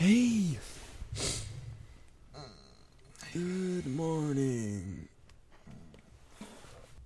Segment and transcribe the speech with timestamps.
[0.00, 0.56] Hey.
[3.34, 5.08] Good morning.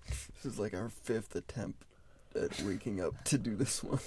[0.07, 1.83] This is like our fifth attempt
[2.37, 3.99] at waking up to do this one.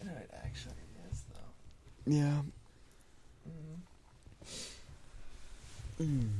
[0.00, 0.72] It actually
[1.12, 2.10] is though.
[2.10, 2.40] Yeah.
[6.00, 6.30] Mm.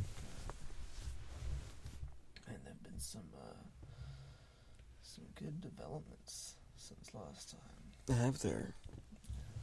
[2.47, 3.65] And there've been some uh,
[5.03, 8.17] some good developments since last time.
[8.17, 8.73] Have there?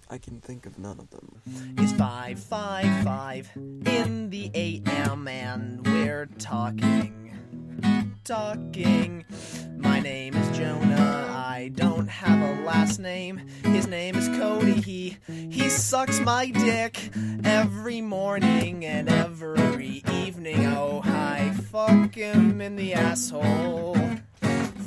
[0.09, 1.41] I can think of none of them.
[1.77, 7.31] It's 555 in the AM and we're talking.
[8.23, 9.25] Talking.
[9.77, 11.27] My name is Jonah.
[11.31, 13.41] I don't have a last name.
[13.63, 14.73] His name is Cody.
[14.73, 16.99] He he sucks my dick
[17.43, 20.67] every morning and every evening.
[20.67, 23.97] Oh, I fuck him in the asshole.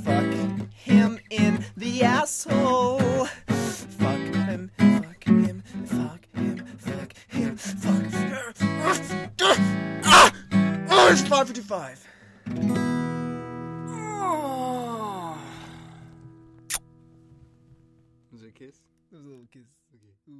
[0.04, 0.32] Fuck
[0.74, 3.28] him in the asshole.
[11.10, 12.06] It's 555.
[13.90, 15.38] Oh.
[18.34, 18.76] Is it a kiss?
[19.10, 19.62] There's a little kiss.
[19.94, 20.34] Okay.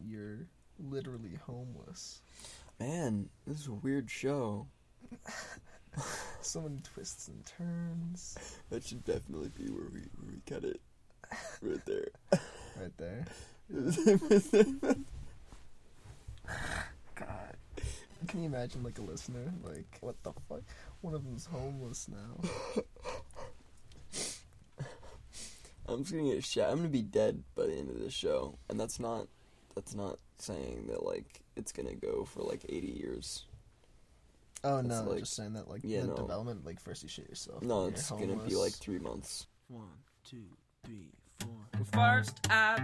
[0.00, 0.48] You're
[0.80, 2.20] literally homeless.
[2.80, 4.66] Man, this is a weird show.
[6.42, 8.36] So many twists and turns.
[8.70, 10.80] That should definitely be where we where we cut it.
[11.62, 12.08] Right there.
[12.76, 13.24] Right there.
[18.26, 18.32] God.
[18.32, 19.52] Can you imagine like a listener?
[19.62, 20.62] Like, what the fuck?
[21.00, 22.82] One of them's homeless now.
[25.88, 26.70] I'm just gonna get shot.
[26.70, 29.28] I'm gonna be dead by the end of this show, and that's not
[29.74, 33.44] that's not saying that like it's gonna go for like 80 years.
[34.64, 36.16] Oh It's no, like- just saying that like yeah, the no.
[36.16, 37.62] development, like first you shit yourself.
[37.62, 39.46] No, it's you're gonna be like three months.
[39.68, 39.86] One,
[40.24, 40.42] two,
[40.84, 41.84] three, four.
[41.92, 42.78] First I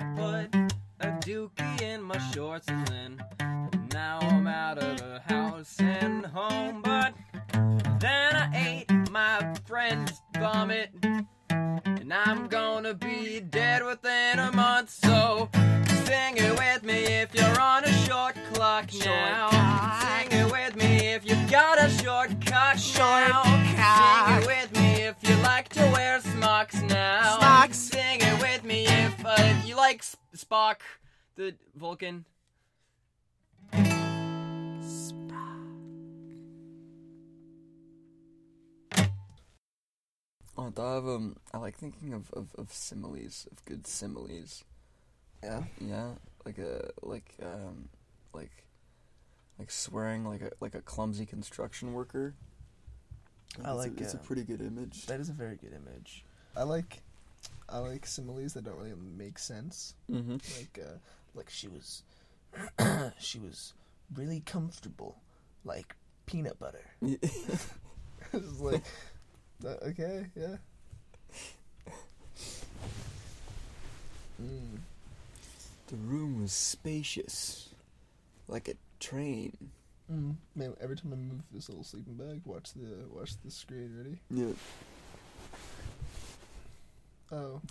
[0.51, 0.73] put
[1.05, 3.25] a dookie in my shorts and then
[3.93, 6.83] now I'm out of the house and home.
[6.83, 7.15] But
[7.99, 10.91] then I ate my friend's vomit
[11.51, 14.91] and I'm gonna be dead within a month.
[14.91, 15.49] So
[16.05, 19.51] sing it with me if you're on a short clock now.
[20.01, 23.62] Sing it with me if you've got a short cock now.
[30.53, 30.81] Spock,
[31.37, 32.27] the Vulcan.
[40.59, 44.65] Oh, I thought of um, I like thinking of, of, of similes, of good similes.
[45.43, 45.63] Yeah.
[45.81, 46.11] Yeah,
[46.45, 47.89] like a like um,
[48.35, 48.67] like
[49.59, 52.35] like swearing like a like a clumsy construction worker.
[53.65, 55.07] I It's a- it's a uh, pretty good image.
[55.07, 56.25] That is a very good image.
[56.55, 57.03] I like,
[57.73, 59.95] I like similes that don't really make sense.
[60.11, 60.33] Mm-hmm.
[60.33, 60.99] Like, uh,
[61.35, 62.03] like she was,
[63.19, 63.73] she was
[64.15, 65.17] really comfortable,
[65.65, 65.97] like
[66.27, 66.85] peanut butter.
[67.01, 68.83] it's like,
[69.65, 70.57] uh, okay, yeah.
[74.43, 74.79] Mm.
[75.87, 77.69] The room was spacious,
[78.49, 79.57] like a train.
[80.13, 80.35] Mm.
[80.55, 83.95] Man, every time I move this little sleeping bag, watch the watch the screen.
[83.97, 84.19] Ready?
[84.31, 84.55] Yeah.
[87.35, 87.63] Oh.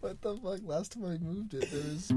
[0.00, 0.60] what the fuck?
[0.64, 2.12] Last time I moved it, there was.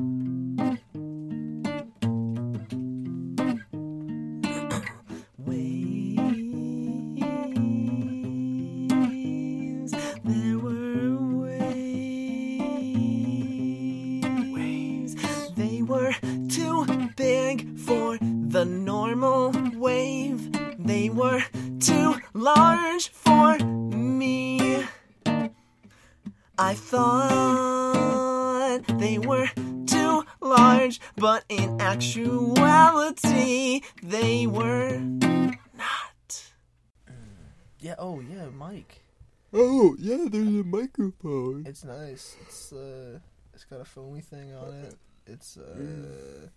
[39.53, 41.65] Oh yeah, there's a microphone.
[41.67, 42.37] It's nice.
[42.41, 43.19] It's uh,
[43.53, 44.95] it's got a foamy thing on it.
[45.27, 46.47] It's uh,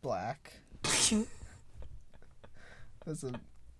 [0.00, 0.52] black.
[3.04, 3.32] There's a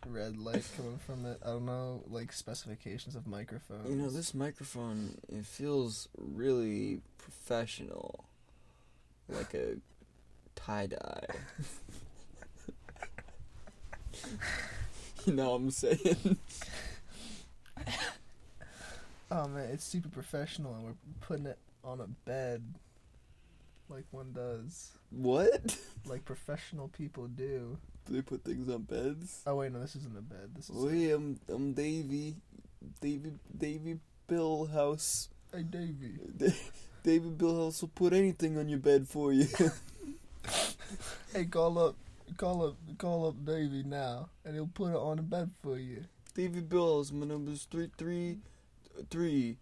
[0.07, 1.39] red light coming from it.
[1.45, 3.91] I don't know, like specifications of microphones.
[3.91, 8.25] You know, this microphone it feels really professional,
[9.29, 9.77] like a
[10.55, 11.27] tie dye.
[15.27, 16.39] you know what I'm saying?
[19.31, 22.63] Oh man, it's super professional, and we're putting it on a bed,
[23.91, 25.77] like one does, What?
[26.07, 27.77] like professional people do.
[28.07, 29.43] Do they put things on beds?
[29.47, 30.51] Oh wait, no, this isn't a bed.
[30.57, 30.83] This is.
[30.83, 32.37] Oi, I'm I'm Davy,
[33.03, 35.29] Davy Davy Bill House.
[35.53, 36.15] Hey, Davey.
[37.03, 39.47] David Billhouse will put anything on your bed for you.
[41.35, 41.97] Hey, call up,
[42.39, 46.05] call up, call up Davy now, and he'll put it on the bed for you.
[46.39, 47.11] David Bills.
[47.11, 48.39] my number's three three
[49.11, 49.57] three.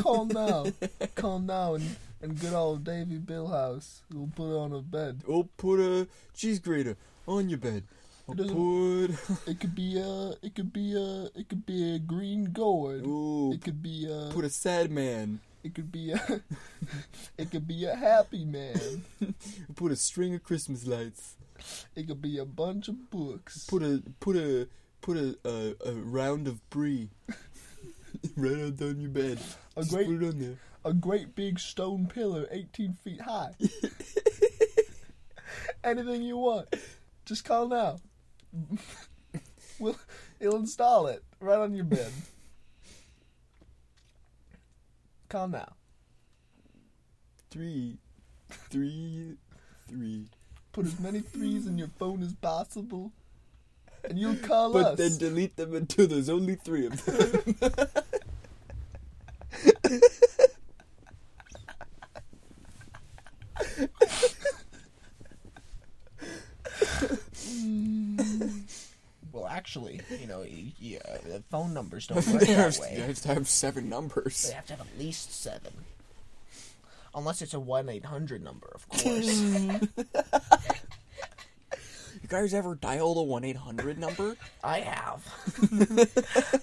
[0.00, 0.66] Call now,
[1.16, 5.22] call now, and, and good old Davey Billhouse will put it on a bed.
[5.26, 6.96] We'll put a cheese grater
[7.26, 7.82] on your bed.
[8.28, 11.98] I'll Doesn't- put It could be a, it could be a, it could be a
[11.98, 13.04] green gourd.
[13.04, 15.40] ooh, It could be a, put a sad man.
[15.64, 16.40] it could be a,
[17.38, 19.02] it could be a happy man.
[19.74, 21.34] Put a string of Christmas lights.
[21.94, 23.64] It could be a bunch of books.
[23.66, 24.68] Put a put a
[25.00, 27.10] put a a, a round of brie
[28.36, 29.38] right on on your bed.
[29.76, 30.58] A Just great- put it on there.
[30.84, 33.52] a great big stone pillar 18 feet high.
[35.84, 36.68] Anything you want.
[37.24, 37.98] Just call now.
[39.78, 39.96] we'll,
[40.38, 42.12] he'll install it right on your bed.
[45.28, 45.72] Call now.
[47.50, 47.98] Three,
[48.68, 49.36] three,
[49.88, 50.26] three.
[50.72, 53.12] Put as many threes in your phone as possible.
[54.04, 54.98] And you'll call But us.
[54.98, 57.56] then delete them until there's only three of them.
[69.32, 72.94] Well, actually, you know, y y uh, the phone numbers don't work that way.
[72.96, 74.48] have to have seven numbers.
[74.48, 75.72] They have to have at least seven.
[77.14, 79.42] Unless it's a 1 800 number, of course.
[82.22, 84.36] You guys ever dialed a one eight hundred number?
[84.62, 85.26] I have.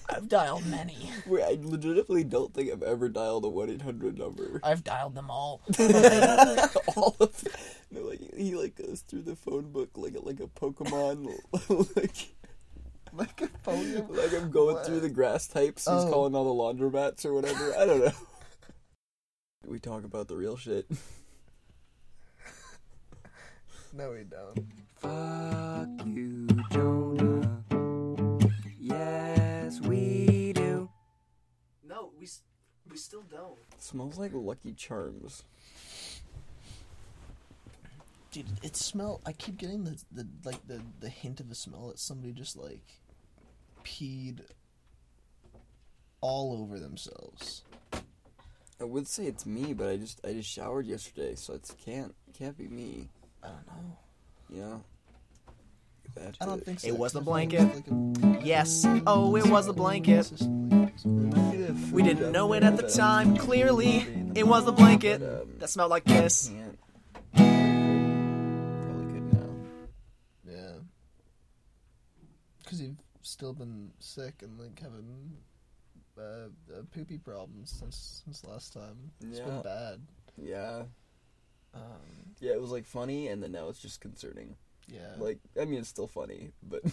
[0.08, 1.10] I've dialed many.
[1.26, 4.60] Wait, I legitimately don't think I've ever dialed a one eight hundred number.
[4.62, 5.60] I've dialed them all.
[6.96, 7.44] All of
[7.90, 11.38] no, like he like goes through the phone book like like a Pokemon,
[11.96, 12.28] like
[13.12, 14.06] like a phone.
[14.08, 15.84] like I'm going through the grass types.
[15.84, 16.10] He's Oh.
[16.10, 17.74] calling all the laundromats or whatever.
[17.76, 18.12] I don't know.
[19.66, 20.86] We talk about the real shit.
[23.90, 24.66] No, we don't.
[24.96, 27.62] Fuck you, Jonah.
[28.78, 30.90] Yes, we do.
[31.88, 32.42] No, we, s-
[32.88, 33.56] we still don't.
[33.78, 35.42] smells like Lucky Charms.
[38.30, 39.22] Dude, it smell.
[39.24, 42.58] I keep getting the, the like the, the hint of a smell that somebody just
[42.58, 43.00] like
[43.84, 44.40] peed
[46.20, 47.62] all over themselves.
[48.80, 52.14] I would say it's me, but I just I just showered yesterday, so it can't
[52.38, 53.08] can't be me.
[53.42, 53.98] I don't know.
[54.50, 54.84] You know.
[56.40, 56.88] I, don't think so.
[56.88, 57.60] It was the blanket.
[57.62, 57.86] it's like
[58.40, 58.84] a- Yes.
[59.06, 60.32] Oh, it was the blanket.
[61.92, 63.36] We didn't know it at the time.
[63.36, 65.20] Clearly, it was the blanket
[65.60, 66.50] that smelled like piss.
[67.34, 67.44] Probably
[69.12, 69.50] could now.
[70.44, 70.72] Yeah.
[72.64, 75.36] Because you've still been sick and like having
[76.18, 79.12] uh, uh, poopy problems since since last time.
[79.20, 79.44] It's Yeah.
[79.46, 80.00] been bad.
[80.36, 80.82] Yeah.
[81.74, 84.56] Um, Yeah, it was like funny, and then now it's just concerning.
[84.88, 85.14] yeah.
[85.18, 86.82] Like, I mean, it's still funny, but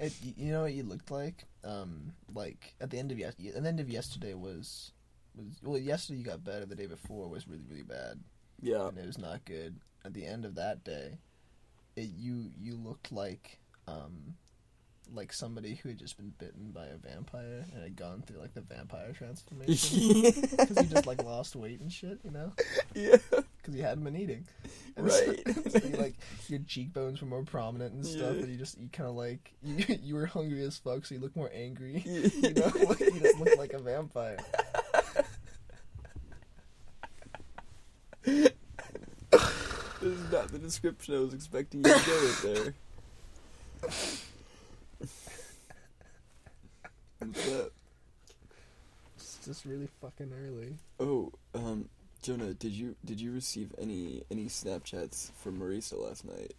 [0.00, 1.44] It, you know what you looked like?
[1.64, 4.92] Um, like at the end of yes, at the end of yesterday was
[5.34, 6.66] was well, yesterday you got better.
[6.66, 8.20] The day before was really really bad,
[8.62, 9.80] yeah, and it was not good.
[10.04, 11.18] At the end of that day,
[11.96, 13.58] it you you looked like
[13.88, 14.36] um
[15.14, 18.54] like somebody who had just been bitten by a vampire and had gone through like
[18.54, 22.52] the vampire transformation because he just like lost weight and shit, you know,
[22.94, 24.44] yeah, because he hadn't been eating.
[24.96, 25.42] And so- Right.
[25.70, 26.14] so you, like
[26.48, 28.42] your cheekbones were more prominent and stuff, Yeah.
[28.42, 31.20] and you just you kind of like you you were hungry as fuck, so you
[31.20, 32.02] look more angry.
[32.04, 32.28] Yeah.
[32.42, 34.38] you know, like, you just look like a vampire.
[38.22, 38.52] this
[40.02, 42.74] is not the description I was expecting you to go with there.
[47.34, 47.72] What's up?
[49.16, 50.76] It's just really fucking early.
[51.00, 51.88] Oh, um,
[52.22, 56.54] Jonah, did you did you receive any any Snapchats from Marisa last night?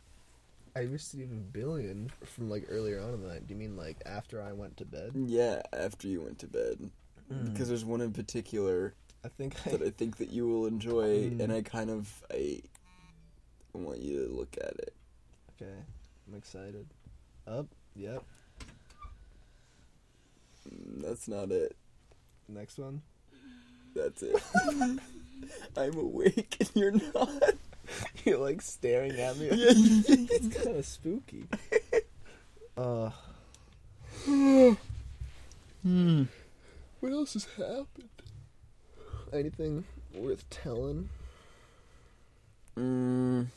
[0.76, 3.48] I received a billion from like earlier on in the night.
[3.48, 5.12] Do you mean like after I went to bed?
[5.16, 6.90] Yeah, after you went to bed,
[7.46, 11.30] because there's one in particular I think I, that I think that you will enjoy,
[11.30, 11.40] Mm.
[11.42, 12.62] and I kind of I
[13.74, 14.94] want you to look at it.
[15.62, 15.72] okay.
[16.28, 16.86] I'm excited.
[17.48, 17.66] Up.
[17.96, 18.24] Yep.
[20.68, 21.76] Mm, That's not it.
[22.48, 23.02] Next one.
[23.96, 24.42] That's it.
[25.78, 27.30] I'm awake and you're not.
[28.24, 29.48] You're like staring at me.
[29.52, 29.56] Yeah.
[30.30, 31.46] it's kind of spooky.
[32.78, 33.10] Uh.
[35.82, 36.24] Hmm.
[37.00, 38.10] What else has happened?
[39.32, 41.08] Anything worth telling?
[42.78, 43.48] Mm,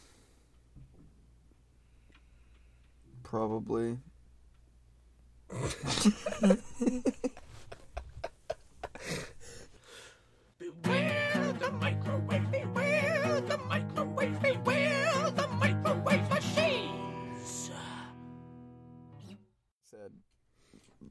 [3.25, 3.99] probably
[10.59, 17.71] beware the microwave, beware the microwave, beware the microwave machines.
[19.91, 20.13] Said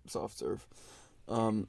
[0.08, 0.66] soft serve.
[1.28, 1.68] Um,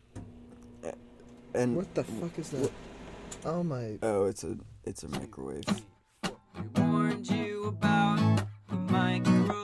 [1.55, 2.71] and what the fuck is that?
[2.71, 3.99] Wh- oh my!
[4.03, 5.65] Oh, it's a it's a microwave.
[6.25, 6.31] We
[6.83, 9.62] warned you about the microwave.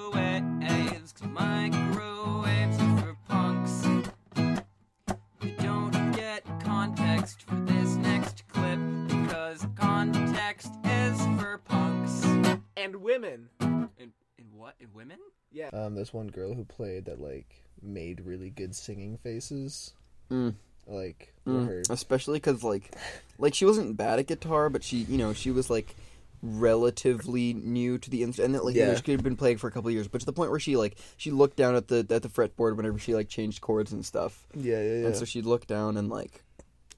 [15.98, 16.02] Yeah.
[16.12, 19.92] Um, one girl who played that like made really good singing faces.
[20.30, 20.54] Mm.
[20.86, 21.82] Like Mm, her.
[21.90, 22.94] especially because like
[23.38, 25.94] like she wasn't bad at guitar but she you know she was like
[26.42, 29.66] relatively new to the instrument and like you know, she could have been playing for
[29.68, 31.88] a couple of years but to the point where she like she looked down at
[31.88, 35.06] the at the fretboard whenever she like changed chords and stuff Yeah, yeah, yeah.
[35.06, 36.42] and so she'd look down and like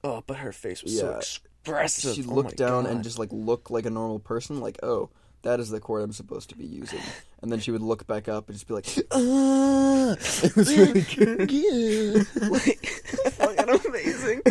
[0.03, 2.15] oh, but her face was so expressive.
[2.15, 5.09] she'd Oh look my down and just like look like a normal person like oh
[5.43, 6.99] that is the chord I'm supposed to be using
[7.41, 10.11] and then she would look back up and just be like ah
[10.43, 12.23] it was really good yeah.
[12.49, 12.85] like,
[13.33, 14.41] fucking amazing.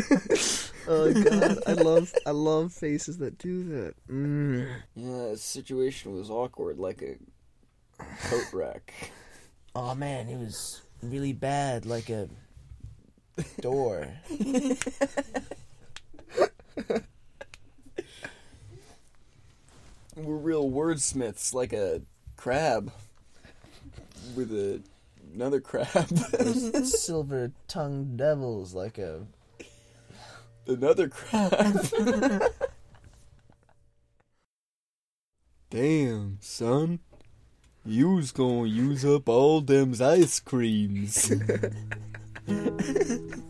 [0.89, 3.95] oh god, I love I love faces that do that.
[4.11, 4.69] Mm.
[4.95, 7.17] yeah the situation was awkward like a
[8.29, 8.93] coat rack
[9.75, 12.29] Oh man, it was really bad, like a
[13.61, 14.09] door.
[20.23, 22.03] We're real wordsmiths, like a
[22.37, 22.93] crab
[24.37, 24.83] with a
[25.35, 26.09] another crab,
[26.85, 29.27] Silver tongued devils, like a
[30.67, 31.55] another crab.
[35.71, 36.99] Damn, son,
[37.85, 41.33] you's gonna use up all them ice creams.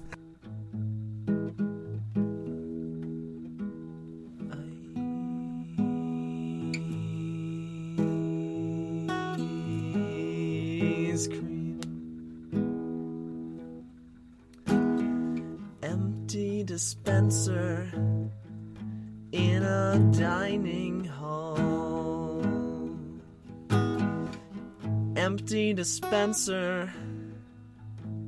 [16.80, 17.92] dispenser
[19.32, 22.40] in a dining hall.
[25.14, 26.90] Empty dispenser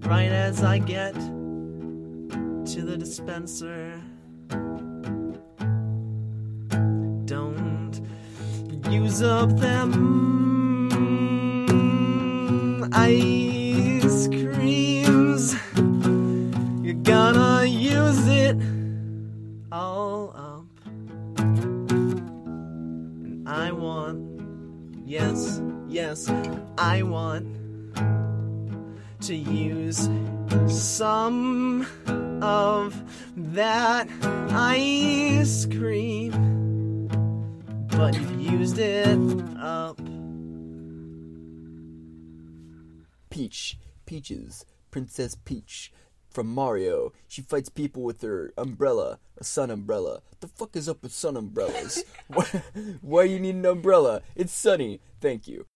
[0.00, 3.98] right as I get to the dispenser.
[7.24, 7.94] Don't
[8.90, 9.90] use up them
[12.92, 15.56] ice creams.
[16.84, 17.51] You're gonna
[26.12, 26.28] yes,
[26.76, 27.46] I want
[29.22, 30.10] to use
[30.66, 31.86] some
[32.42, 33.02] of
[33.36, 34.08] that
[34.50, 37.08] ice cream.
[37.88, 39.18] But you've used it
[39.58, 39.98] up.
[43.30, 45.92] Peach, Peaches, Princess Peach.
[46.28, 50.22] From Mario, she fights people with her umbrella, a sun umbrella.
[50.40, 52.04] The fuck is up with sun umbrellas?
[52.28, 52.44] why,
[53.02, 54.22] why you need an umbrella?
[54.34, 55.00] It's sunny.
[55.20, 55.66] Thank you.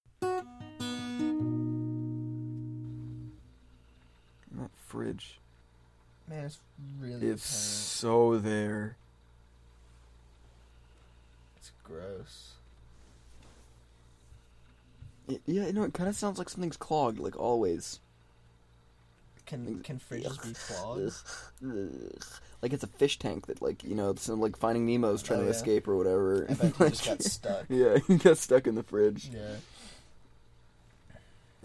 [6.29, 6.59] That man, it's
[7.01, 8.97] really is so there.
[11.57, 12.53] It's gross.
[15.29, 18.01] It- yeah, you know, it kind of sounds like something's clogged, like always.
[19.47, 21.13] Can can fridges be clogged?
[22.63, 25.41] like it's a fish tank that, like, you know, some like Finding Nemo's oh, trying
[25.41, 26.47] Oh, to escape or whatever.
[26.51, 27.65] I bet he just got stuck.
[27.69, 29.31] Yeah, he got stuck in the fridge.
[29.33, 29.57] Yeah.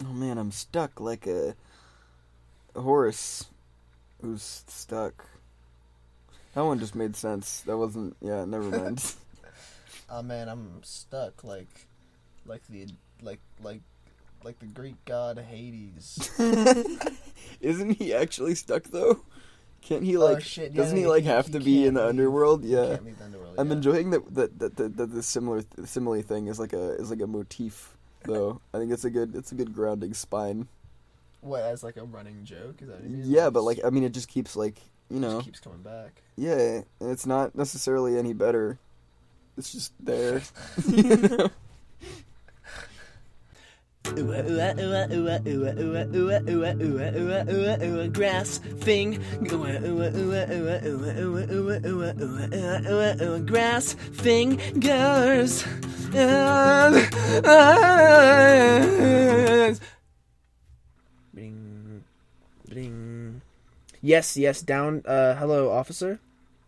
[0.05, 1.55] Oh man, I'm stuck like a,
[2.75, 3.46] a horse
[4.22, 5.25] who's stuck.
[6.54, 7.62] That one just made sense.
[7.62, 8.16] That wasn't.
[8.22, 9.04] Yeah, never mind.
[10.10, 11.88] Oh man, I'm stuck like
[12.46, 12.88] like the
[13.22, 13.82] like like
[14.44, 16.30] like the Greek god Hades.
[17.62, 19.22] Isn't he actually stuck though?
[19.82, 20.38] Can't he oh, like?
[20.38, 20.74] oh shit!
[20.74, 22.63] Yeah, doesn't he yeah, like have to be in the underworld?
[22.63, 22.98] Yeah.
[22.98, 23.56] the underworld.
[23.58, 23.74] I'm yeah.
[23.74, 27.10] enjoying that that that that, that the similar the simile thing is like a is
[27.10, 28.62] like a motif though.
[28.74, 30.68] I think it's a good it's a good grounding spine.
[31.41, 32.81] What as like a running joke?
[32.81, 33.24] Is that what you mean?
[33.25, 34.79] Yeah, but like I mean, it just keeps like
[35.10, 36.21] you just know, keeps coming back.
[36.38, 38.79] yeah, it's not necessarily any better.
[39.57, 40.41] It's just there.
[40.88, 41.50] you know?
[48.13, 49.19] Grass thing.
[49.43, 49.93] Grass
[58.51, 59.81] fingers.
[64.01, 64.62] Yes, yes.
[64.62, 65.04] Down.
[65.06, 66.20] Uh, hello, officer.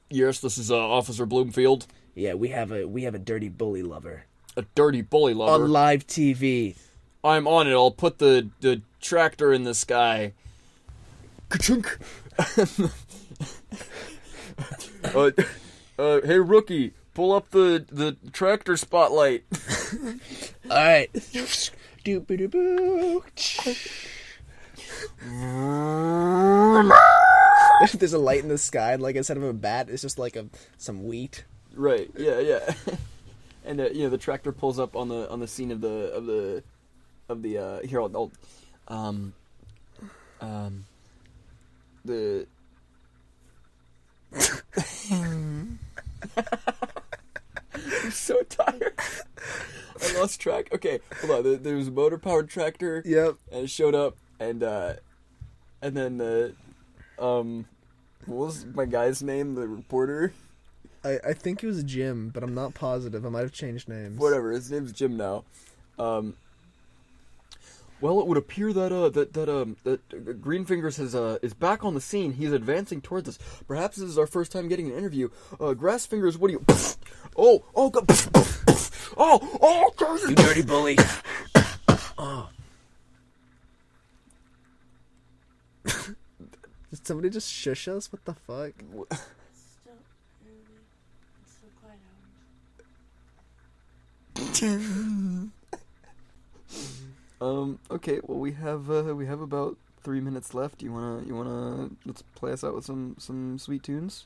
[0.10, 3.84] yes, this is uh, Officer Bloomfield, Yeah, we have a we have a dirty bully
[3.84, 5.64] lover a dirty bully lover.
[5.64, 6.76] on live TV.
[7.24, 7.74] I'm on it.
[7.74, 10.34] I'll put the the tractor in the sky.
[11.50, 11.98] Ka-chunk.
[15.16, 15.32] uh,
[15.98, 19.44] uh, hey rookie, pull up the the tractor spotlight.
[20.70, 21.10] All right.
[27.94, 30.36] There's a light in the sky, and like instead of a bat, it's just like
[30.36, 31.44] a some wheat.
[31.76, 32.10] Right.
[32.18, 32.40] Yeah.
[32.40, 32.74] Yeah.
[33.66, 36.12] and uh, you know the tractor pulls up on the on the scene of the
[36.14, 36.64] of the
[37.30, 38.32] of the uh here I'll, I'll
[38.88, 39.34] um
[40.42, 40.86] um
[42.06, 42.46] the
[45.12, 45.80] I'm
[48.12, 48.94] so tired.
[50.02, 50.70] I lost track.
[50.74, 51.44] Okay, hold on.
[51.44, 53.36] There, there was a motor powered tractor Yep.
[53.52, 54.94] and it showed up and uh
[55.82, 56.54] and then the
[57.20, 57.66] um
[58.26, 60.34] what was my guy's name the reporter
[61.06, 63.26] I, I think it was Jim, but I'm not positive.
[63.26, 64.18] I might have changed names.
[64.18, 65.44] whatever his name's Jim now.
[66.00, 66.36] Um,
[68.00, 71.54] well, it would appear that uh that that um that uh, Greenfingers has uh is
[71.54, 72.34] back on the scene.
[72.34, 73.40] He's advancing towards us.
[73.68, 75.30] Perhaps this is our first time getting an interview.
[75.54, 76.66] Uh, Grassfingers, what do you?
[77.36, 78.06] Oh, oh, God.
[79.18, 80.20] oh, oh, God.
[80.30, 80.98] You dirty bully.
[86.92, 88.12] Did somebody just shush us?
[88.12, 88.74] What the fuck?
[88.80, 89.08] Still
[90.46, 90.80] early.
[91.42, 92.30] It's still quiet hours.
[97.42, 97.80] Um.
[97.92, 98.20] Okay.
[98.24, 100.82] Well, we have uh we have about three minutes left.
[100.82, 104.26] You wanna you wanna let's play us out with some some sweet tunes.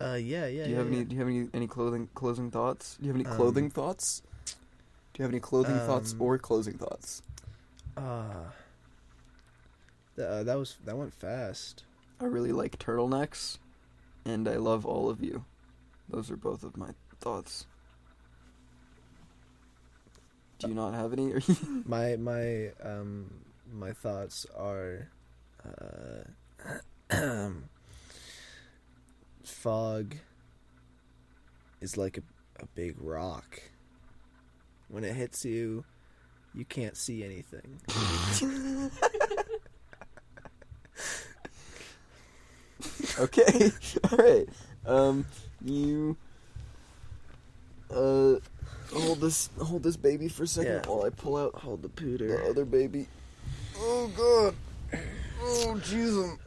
[0.00, 0.64] Uh, yeah, yeah.
[0.64, 0.96] Do you yeah, have yeah.
[0.96, 2.96] any Do you have any any clothing closing thoughts?
[3.00, 4.22] Do you have any Um, clothing thoughts?
[4.46, 7.22] Do you have any clothing thoughts um, or closing thoughts?
[7.96, 8.52] Ah.
[10.20, 11.84] Uh, that was that went fast.
[12.20, 13.58] I really like turtlenecks,
[14.24, 15.44] and I love all of you.
[16.08, 17.66] Those are both of my thoughts.
[20.58, 21.32] Do you not have any?
[21.84, 23.32] My my um
[23.72, 25.08] my thoughts are
[25.64, 26.22] uh
[29.42, 30.14] fog
[31.80, 32.22] is like a,
[32.62, 33.60] a big rock.
[34.88, 35.84] When it hits you,
[36.54, 37.80] you can't see anything.
[43.18, 43.70] okay,
[44.10, 44.48] all right.
[44.86, 45.24] Um,
[45.64, 46.16] you
[47.90, 48.36] uh
[48.92, 50.90] hold this hold this baby for a second Yeah.
[50.90, 52.28] while I pull out Hold the poodle.
[52.28, 52.50] the pooter.
[52.50, 53.06] other baby.
[53.78, 55.00] Oh god.
[55.42, 56.38] Oh jeez.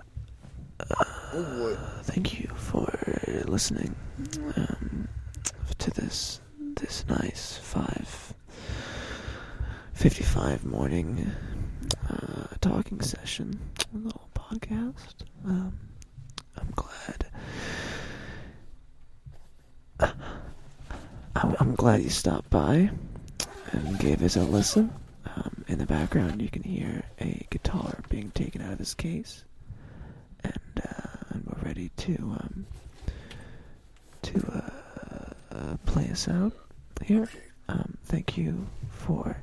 [0.90, 1.78] Oh boy.
[2.04, 2.88] Thank you for
[3.46, 3.96] listening
[4.58, 5.08] um,
[5.78, 8.34] to this this nice five
[9.94, 11.32] fifty five morning
[12.10, 13.60] uh, talking session,
[13.94, 15.24] a little podcast.
[15.46, 15.78] Um,
[16.58, 17.26] I'm glad.
[21.36, 22.90] I'm, I'm glad you stopped by
[23.72, 24.92] and gave us a listen.
[25.28, 29.44] Um, in the background, you can hear a guitar being taken out of this case
[30.44, 32.66] and uh, and we're ready to um
[34.24, 36.54] to uh, uh, play us out
[37.04, 37.30] here.
[37.70, 39.38] Um, thank you for